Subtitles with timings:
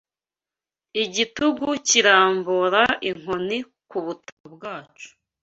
[1.03, 3.57] Igitugu kirambura inkoni
[3.89, 5.09] ku butaka bwacu